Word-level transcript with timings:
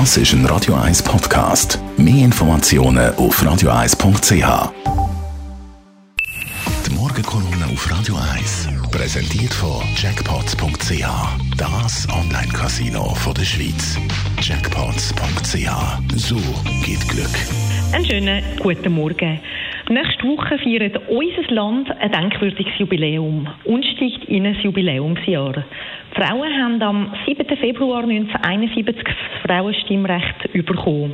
Das 0.00 0.16
ist 0.16 0.32
ein 0.32 0.44
Radio 0.46 0.74
1 0.74 1.04
Podcast. 1.04 1.78
Mehr 1.96 2.24
Informationen 2.24 3.14
auf 3.14 3.40
radio1.ch. 3.40 4.72
Die 6.84 6.94
Morgenkolumne 6.96 7.66
auf 7.72 7.88
Radio 7.92 8.16
1 8.16 8.70
präsentiert 8.90 9.54
von 9.54 9.84
Jackpots.ch. 9.94 11.06
Das 11.56 12.08
Online-Casino 12.08 13.16
der 13.38 13.44
Schweiz. 13.44 13.96
Jackpots.ch. 14.42 16.16
So 16.16 16.40
geht 16.84 17.08
Glück. 17.08 17.30
Einen 17.92 18.04
schönen 18.04 18.42
guten 18.60 18.92
Morgen. 18.94 19.38
Nächste 19.90 20.26
Woche 20.26 20.56
feiert 20.58 20.98
unser 21.10 21.54
Land 21.54 21.90
ein 22.00 22.10
denkwürdiges 22.10 22.72
Jubiläum 22.78 23.46
und 23.64 23.84
steigt 23.84 24.24
in 24.24 24.46
ein 24.46 24.58
Jubiläumsjahr. 24.62 25.62
Frauen 26.14 26.62
haben 26.62 26.82
am 26.82 27.12
7. 27.26 27.46
Februar 27.58 28.02
1971 28.02 29.04
das 29.04 29.14
Frauenstimmrecht 29.46 30.52
bekommen. 30.64 31.12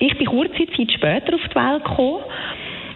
Ich 0.00 0.18
bin 0.18 0.26
kurze 0.26 0.66
Zeit 0.76 0.90
später 0.90 1.34
auf 1.34 1.48
die 1.48 1.54
Welt 1.54 1.84
gekommen 1.84 2.24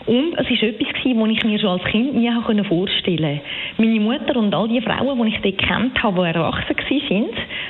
und 0.06 0.34
es 0.36 0.50
war 0.50 0.62
etwas, 0.62 0.88
was 1.04 1.30
ich 1.30 1.44
mir 1.44 1.58
schon 1.60 1.68
als 1.68 1.84
Kind 1.84 2.14
nie 2.16 2.64
vorstellen 2.64 3.18
konnte. 3.18 3.40
Meine 3.76 4.00
Mutter 4.00 4.36
und 4.36 4.52
all 4.52 4.66
die 4.66 4.80
Frauen, 4.80 5.22
die 5.22 5.28
ich 5.28 5.40
dort 5.42 5.58
kennt 5.58 6.02
habe, 6.02 6.22
die 6.22 6.38
erwachsen 6.38 6.76
waren, 6.76 7.26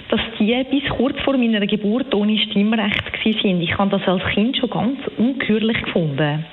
dass 0.09 0.21
die 0.39 0.65
bis 0.71 0.89
kurz 0.97 1.21
vor 1.25 1.37
meiner 1.37 1.67
Geburt 1.67 2.15
ohne 2.15 2.39
Stimmrecht 2.39 3.05
waren. 3.05 3.61
Ich 3.61 3.77
habe 3.77 3.91
das 3.91 4.09
als 4.09 4.25
Kind 4.33 4.57
schon 4.57 4.71
ganz 4.71 4.99
ungeheuerlich 5.19 5.83
gefunden. 5.83 6.47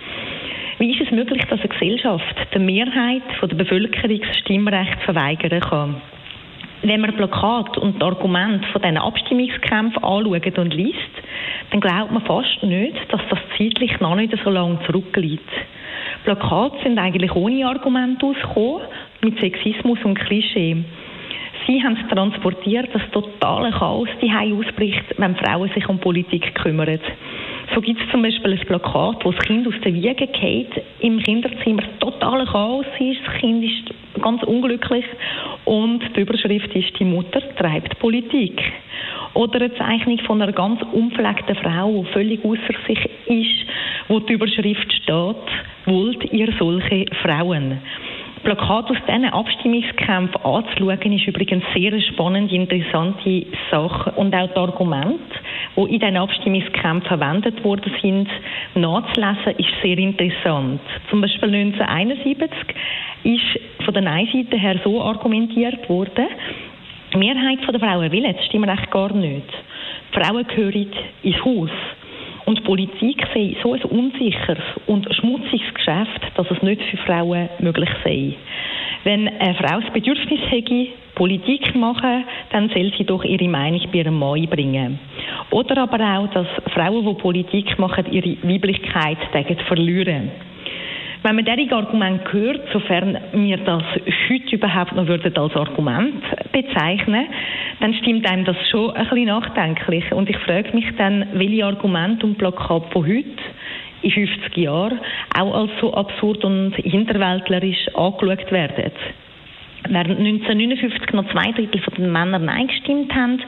Wie 0.77 0.91
ist 0.91 1.01
es 1.01 1.11
möglich, 1.11 1.41
dass 1.49 1.61
eine 1.61 1.69
Gesellschaft 1.69 2.35
der 2.53 2.59
Mehrheit 2.59 3.23
der 3.41 3.55
Bevölkerung 3.55 4.19
das 4.19 4.37
Stimmrecht 4.39 5.01
verweigern 5.05 5.61
kann? 5.61 6.01
Wenn 6.81 6.99
man 6.99 7.15
Plakat 7.15 7.77
und 7.77 8.03
Argumente 8.03 8.67
von 8.73 8.81
diesen 8.81 8.97
Abstimmungskämpfen 8.97 10.03
anschaut 10.03 10.57
und 10.57 10.73
liest, 10.73 10.99
dann 11.71 11.79
glaubt 11.79 12.11
man 12.11 12.23
fast 12.23 12.61
nicht, 12.61 12.97
dass 13.09 13.21
das 13.29 13.39
zeitlich 13.57 13.99
noch 14.01 14.15
nicht 14.15 14.35
so 14.43 14.49
lange 14.49 14.79
zurückliegt. 14.85 15.49
Plakate 16.25 16.83
sind 16.83 16.99
eigentlich 16.99 17.33
ohne 17.35 17.65
Argumente 17.65 18.25
ausgekommen, 18.25 18.81
mit 19.21 19.39
Sexismus 19.39 19.99
und 20.03 20.19
Klischee. 20.19 20.83
Sie 21.65 21.83
haben 21.83 21.97
transportiert, 22.09 22.93
dass 22.93 23.09
totale 23.11 23.71
Chaos 23.71 24.09
die 24.21 24.29
ausbricht, 24.31 25.15
wenn 25.17 25.35
Frauen 25.37 25.69
sich 25.73 25.87
um 25.87 25.99
Politik 25.99 26.53
kümmern. 26.53 26.99
So 27.75 27.81
gibt 27.81 28.01
es 28.01 28.09
zum 28.09 28.21
Beispiel 28.21 28.53
ein 28.53 28.59
Plakat, 28.59 29.25
wo 29.25 29.31
das 29.33 29.45
Kind 29.45 29.67
aus 29.67 29.73
der 29.83 29.93
Wiege 29.93 30.27
geht, 30.27 30.71
im 31.01 31.19
Kinderzimmer 31.21 31.83
total 31.99 32.45
Chaos 32.45 32.85
ist, 32.99 33.19
das 33.25 33.35
Kind 33.41 33.65
ist 33.65 34.21
ganz 34.21 34.41
unglücklich 34.43 35.03
und 35.65 35.99
die 36.15 36.21
Überschrift 36.21 36.73
ist 36.73 36.97
«Die 36.97 37.03
Mutter 37.03 37.41
treibt 37.57 37.99
Politik». 37.99 38.61
Oder 39.33 39.59
eine 39.59 39.75
Zeichnung 39.75 40.19
von 40.19 40.41
einer 40.41 40.53
ganz 40.53 40.81
unpflegten 40.93 41.57
Frau, 41.57 42.05
die 42.07 42.13
völlig 42.13 42.45
außer 42.45 42.73
sich 42.87 43.09
ist, 43.25 43.67
wo 44.07 44.21
die 44.21 44.33
Überschrift 44.33 44.93
steht 44.93 45.35
«Wollt 45.85 46.31
ihr 46.31 46.53
solche 46.57 47.07
Frauen?» 47.23 47.81
Plakat 48.45 48.91
aus 48.91 48.97
diesen 49.07 49.25
Abstimmungskämpfen 49.25 50.45
anzuschauen, 50.45 51.11
ist 51.11 51.27
übrigens 51.27 51.65
sehr 51.75 51.91
eine 51.91 52.01
spannende, 52.01 52.55
interessante 52.55 53.47
Sache. 53.71 54.11
Und 54.11 54.33
auch 54.35 54.47
die 54.47 54.55
Argumente, 54.55 55.19
die 55.75 55.81
in 55.81 55.99
diesen 55.99 56.17
Abstimmungskämpfen 56.17 57.07
verwendet 57.07 57.63
worden 57.63 57.91
sind, 58.01 58.29
nachzulesen, 58.75 59.57
ist 59.57 59.81
sehr 59.81 59.97
interessant. 59.97 60.79
Zum 61.09 61.21
Beispiel 61.21 61.53
1971 61.53 62.49
ist 63.23 63.83
von 63.83 63.93
der 63.93 64.03
Nein-Seite 64.03 64.57
her 64.57 64.79
so 64.83 65.01
argumentiert 65.01 65.89
worden, 65.89 66.27
die 67.13 67.17
Mehrheit 67.17 67.59
der 67.71 67.79
Frauen 67.79 68.11
will 68.11 68.23
das 68.23 68.45
Stimmrecht 68.45 68.91
gar 68.91 69.13
nicht. 69.13 69.47
Die 70.13 70.19
Frauen 70.19 70.45
gehören 70.47 70.87
ins 71.23 71.45
Haus. 71.45 71.69
Und 72.45 72.59
die 72.59 72.63
Politik 72.63 73.25
sei 73.33 73.55
so 73.63 73.73
ein 73.73 73.81
unsicheres 73.83 74.59
und 74.85 75.07
schmutziges 75.15 75.73
Geschäft, 75.73 76.21
dass 76.35 76.51
es 76.51 76.61
nicht 76.61 76.81
für 76.83 76.97
Frauen 76.97 77.49
möglich 77.59 77.89
sei. 78.03 78.35
Wenn 79.03 79.27
eine 79.27 79.55
Frau 79.55 79.79
das 79.79 79.93
Bedürfnis 79.93 80.41
hätte, 80.49 80.87
Politik 81.15 81.75
machen, 81.75 82.25
dann 82.51 82.69
soll 82.69 82.91
sie 82.97 83.05
doch 83.05 83.23
ihre 83.23 83.47
Meinung 83.47 83.81
bei 83.91 83.99
ihrem 83.99 84.19
Mann 84.19 84.41
einbringen. 84.41 84.99
Oder 85.51 85.83
aber 85.83 85.99
auch, 86.17 86.27
dass 86.31 86.47
Frauen, 86.73 87.05
die 87.05 87.21
Politik 87.21 87.77
machen, 87.79 88.11
ihre 88.11 88.37
Weiblichkeit 88.43 89.17
verlieren. 89.67 90.31
Wenn 91.25 91.37
man 91.37 91.45
diese 91.45 91.75
Argumente 91.75 92.33
hört, 92.33 92.61
sofern 92.71 93.17
wir 93.33 93.57
das 93.57 93.81
heute 94.29 94.55
überhaupt 94.55 94.95
noch 94.95 95.09
als 95.09 95.55
Argument 95.55 96.23
bezeichnen, 96.51 97.25
dann 97.79 97.95
stimmt 97.95 98.29
einem 98.29 98.45
das 98.45 98.55
schon 98.69 98.91
ein 98.91 99.09
bisschen 99.09 99.25
nachdenklich. 99.25 100.11
Und 100.11 100.29
ich 100.29 100.37
frage 100.37 100.71
mich 100.75 100.85
dann, 100.99 101.25
welche 101.33 101.65
Argumente 101.65 102.27
und 102.27 102.37
Plakate 102.37 102.85
von 102.91 103.07
heute 103.07 103.25
in 104.03 104.11
50 104.11 104.55
Jahren 104.57 104.99
auch 105.35 105.61
als 105.61 105.71
so 105.81 105.93
absurd 105.95 106.45
und 106.45 106.75
hinterwäldlerisch 106.75 107.87
angeschaut 107.95 108.51
werden. 108.51 108.91
Während 109.87 110.19
1959 110.19 111.13
noch 111.13 111.31
zwei 111.31 111.51
Drittel 111.51 111.81
von 111.81 111.93
den 111.95 112.11
Männern 112.11 112.45
Nein 112.45 112.67
gestimmt 112.67 113.13
haben, 113.13 113.41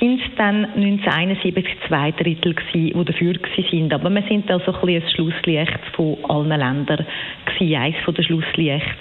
sind 0.00 0.20
es 0.20 0.34
dann 0.36 0.64
1971 0.64 1.64
zwei 1.88 2.12
Drittel 2.12 2.54
gewesen, 2.54 2.98
die 2.98 3.04
dafür 3.04 3.34
sind. 3.70 3.92
Aber 3.92 4.10
wir 4.10 4.22
sind 4.22 4.50
also 4.50 4.72
ein, 4.72 4.80
bisschen 4.80 5.02
ein 5.02 5.10
Schlusslicht 5.10 5.80
von 5.94 6.18
allen 6.28 6.48
Ländern 6.48 7.06
gewesen, 7.46 7.76
eines 7.76 8.00
von 8.04 8.14
den 8.14 8.24
Schlusslichts. 8.24 9.00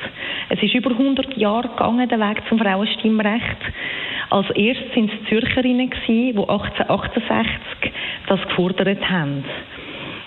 Es 0.50 0.62
ist 0.62 0.74
über 0.76 0.92
100 0.92 1.38
Jahre 1.38 1.70
gegangen, 1.70 2.08
der 2.08 2.20
Weg 2.20 2.42
zum 2.48 2.60
Frauenstimmrecht. 2.60 3.58
Als 4.30 4.50
erstes 4.52 4.94
sind 4.94 5.12
es 5.12 5.30
Zürcherinnen 5.30 5.90
gewesen, 5.90 6.34
die 6.34 6.38
1868 6.38 7.92
das 8.28 8.42
gefordert 8.48 9.10
haben. 9.10 9.44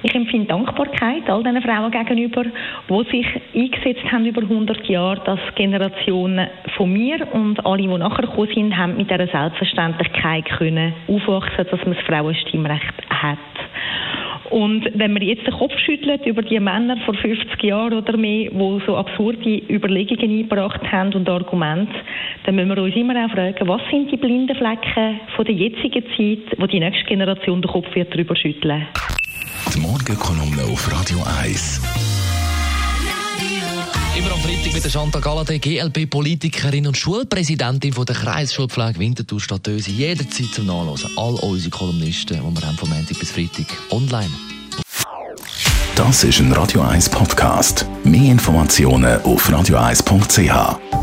Ich 0.02 0.14
empfinde 0.14 0.46
Dankbarkeit 0.46 1.28
all 1.28 1.42
diesen 1.42 1.60
Frauen 1.60 1.90
gegenüber, 1.90 2.44
die 2.44 3.10
sich 3.10 3.26
eingesetzt 3.52 4.12
haben 4.12 4.26
über 4.26 4.42
100 4.42 4.86
Jahre, 4.86 5.20
dass 5.24 5.40
Generationen 5.56 6.48
von 6.76 6.92
mir 6.92 7.26
und 7.32 7.64
alle, 7.66 7.82
die 7.82 7.88
nachher 7.88 8.26
gekommen 8.26 8.48
sind, 8.54 8.76
haben 8.76 8.96
mit 8.96 9.10
dieser 9.10 9.26
Selbstverständlichkeit 9.26 10.44
können 10.56 10.94
aufwachsen, 11.08 11.66
dass 11.68 11.84
man 11.84 11.94
das 11.94 12.04
Frauenstimmrecht 12.06 12.94
hat. 13.10 13.38
Und 14.50 14.88
wenn 14.94 15.12
man 15.12 15.22
jetzt 15.22 15.46
den 15.46 15.52
Kopf 15.52 15.76
schüttelt 15.78 16.24
über 16.26 16.42
die 16.42 16.60
Männer 16.60 16.96
vor 17.04 17.14
50 17.14 17.62
Jahren 17.62 17.94
oder 17.94 18.16
mehr, 18.16 18.50
die 18.50 18.82
so 18.86 18.96
absurde 18.96 19.62
Überlegungen 19.68 20.30
eingebracht 20.30 20.80
haben 20.90 21.12
und 21.14 21.28
Argumente, 21.28 21.92
dann 22.44 22.54
müssen 22.54 22.74
wir 22.74 22.82
uns 22.82 22.96
immer 22.96 23.24
auch 23.24 23.30
fragen, 23.30 23.68
was 23.68 23.82
sind 23.90 24.10
die 24.10 24.16
blinden 24.16 24.56
Flecken 24.56 25.20
von 25.36 25.44
der 25.44 25.54
jetzigen 25.54 26.04
Zeit, 26.16 26.58
wo 26.58 26.66
die 26.66 26.80
nächste 26.80 27.04
Generation 27.04 27.60
den 27.60 27.70
Kopf 27.70 27.94
wird 27.94 28.14
darüber 28.14 28.36
schütteln. 28.36 28.86
Die 29.74 29.80
Morgenkolumne 29.80 30.64
auf 30.64 30.90
Radio 30.90 31.22
1. 31.40 31.80
Immer 34.16 34.32
am 34.32 34.40
Freitag 34.40 34.72
mit 34.72 34.82
der 34.82 34.90
Chantal 34.90 35.20
Galladay, 35.20 35.58
GLP-Politikerin 35.58 36.86
und 36.86 36.96
Schulpräsidentin 36.96 37.92
von 37.92 38.06
der 38.06 38.16
Kreisschulpflege 38.16 38.98
Winterthur 38.98 39.40
Stadt 39.40 39.66
Döse. 39.66 39.90
Jederzeit 39.90 40.46
zum 40.54 40.66
Nachlesen. 40.66 41.10
All 41.16 41.34
unsere 41.34 41.70
Kolumnisten, 41.70 42.36
die 42.36 42.60
wir 42.60 42.66
haben 42.66 42.78
von 42.78 42.88
Montag 42.88 43.18
bis 43.18 43.30
Freitag 43.30 43.66
online. 43.90 44.30
Das 45.94 46.24
ist 46.24 46.38
ein 46.40 46.52
Radio 46.52 46.80
1 46.80 47.10
Podcast. 47.10 47.84
Mehr 48.04 48.30
Informationen 48.32 49.20
auf 49.22 49.50
radio1.ch. 49.50 50.97